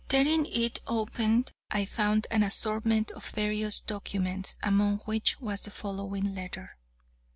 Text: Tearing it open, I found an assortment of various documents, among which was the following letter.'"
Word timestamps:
Tearing 0.07 0.47
it 0.47 0.79
open, 0.87 1.45
I 1.69 1.85
found 1.85 2.25
an 2.31 2.41
assortment 2.41 3.11
of 3.11 3.29
various 3.29 3.79
documents, 3.79 4.57
among 4.63 4.97
which 5.05 5.39
was 5.39 5.61
the 5.61 5.69
following 5.69 6.33
letter.'" 6.33 6.75